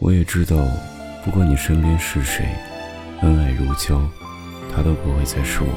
[0.00, 0.56] 我也知道，
[1.22, 2.48] 不管你身边是谁，
[3.20, 4.00] 恩爱如胶，
[4.74, 5.68] 他都不会再是我。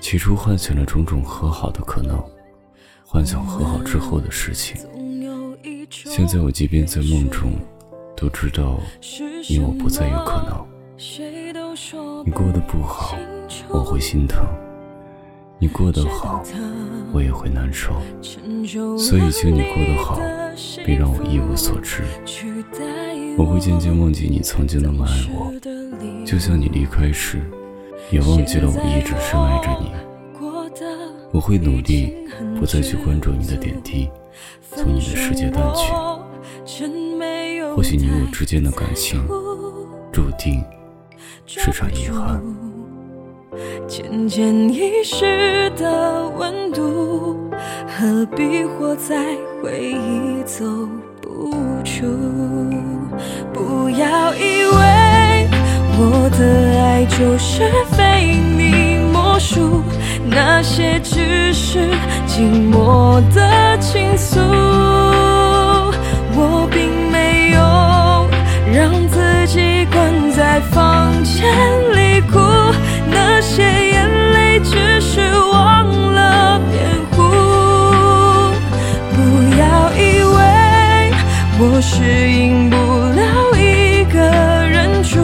[0.00, 2.18] 起初幻想了种种和好的可能，
[3.06, 4.74] 幻想和好之后的事情。
[5.90, 7.52] 现在我即便在梦中，
[8.16, 8.80] 都知道
[9.50, 10.66] 你我不再有可能。
[12.24, 13.18] 你过得不好，
[13.68, 14.42] 我会心疼；
[15.64, 16.42] 你过得好，
[17.10, 17.94] 我也会难受。
[18.98, 20.20] 所以，请你过得好，
[20.84, 22.02] 别让我一无所知。
[23.38, 25.50] 我会渐渐忘记你曾经那么爱我，
[26.26, 27.40] 就像你离开时，
[28.10, 29.90] 也忘记了我一直深爱着你。
[31.32, 32.14] 我会努力，
[32.60, 34.10] 不再去关注你的点滴，
[34.68, 35.90] 从你的世界淡去。
[37.74, 39.18] 或许你我之间的感情，
[40.12, 40.62] 注定。
[41.46, 42.38] 是场遗憾。
[43.86, 47.38] 渐渐遗失的温度，
[47.86, 49.16] 何必活在
[49.62, 50.64] 回忆走
[51.20, 52.04] 不出？
[53.52, 55.48] 不要以为
[55.96, 56.44] 我的
[56.82, 59.82] 爱就是非你莫属，
[60.28, 61.88] 那些只是
[62.26, 62.40] 寂
[62.72, 64.40] 寞的倾诉。
[66.36, 67.60] 我并没有
[68.72, 71.46] 让自己关在房间
[81.86, 83.22] 适应不了
[83.58, 84.18] 一个
[84.66, 85.20] 人住，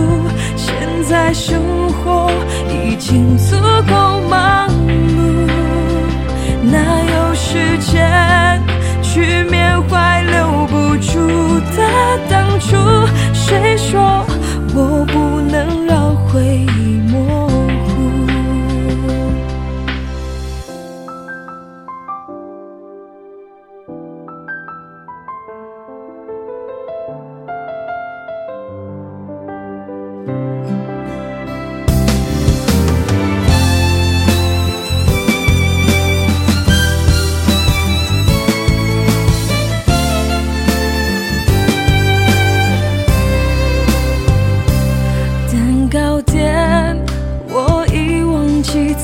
[0.56, 0.76] 现
[1.08, 1.58] 在生
[1.88, 2.30] 活
[2.68, 3.56] 已经足
[3.88, 5.48] 够忙碌，
[6.70, 6.78] 哪
[7.14, 8.62] 有时间
[9.02, 11.18] 去缅怀留不住
[11.74, 11.78] 的
[12.28, 12.76] 当初？
[13.32, 14.24] 谁说？
[14.74, 15.39] 我不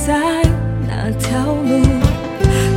[0.06, 0.14] 在
[0.86, 1.80] 那条路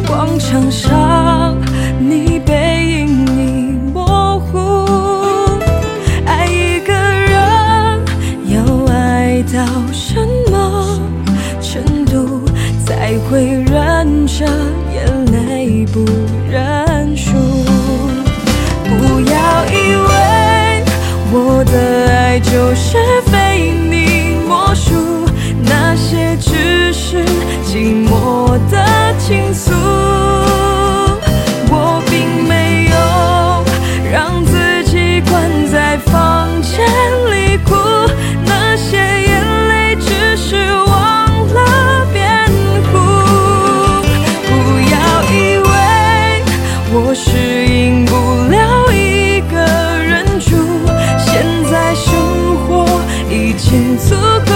[0.07, 1.55] 广场上，
[1.99, 4.57] 你背影你模糊，
[6.25, 8.01] 爱一个人
[8.47, 9.63] 要爱到
[9.93, 10.15] 什
[10.49, 10.99] 么
[11.61, 12.41] 程度
[12.83, 14.43] 才会忍着
[14.91, 16.03] 眼泪不
[16.49, 17.37] 认输？
[18.85, 20.83] 不要以为
[21.31, 22.97] 我的爱就是
[23.27, 23.38] 非。
[29.29, 29.71] 倾诉，
[31.69, 32.97] 我并没有
[34.11, 36.83] 让自己关在房间
[37.29, 37.75] 里哭，
[38.43, 42.43] 那些眼泪只是忘了辩
[42.89, 42.97] 护。
[44.47, 44.49] 不
[44.89, 44.97] 要
[45.29, 45.69] 以为
[46.91, 47.27] 我适
[47.67, 48.11] 应不
[48.49, 49.55] 了一个
[50.01, 50.57] 人住，
[51.19, 52.09] 现在生
[52.65, 54.15] 活已经足
[54.47, 54.48] 够。